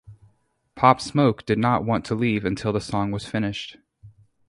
[0.73, 3.77] Pop Smoke did not want to leave until the song was finished.